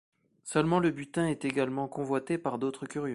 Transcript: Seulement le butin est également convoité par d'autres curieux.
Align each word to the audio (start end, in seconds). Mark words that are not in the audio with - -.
Seulement 0.43 0.79
le 0.79 0.89
butin 0.89 1.27
est 1.27 1.45
également 1.45 1.87
convoité 1.87 2.39
par 2.39 2.57
d'autres 2.57 2.87
curieux. 2.87 3.09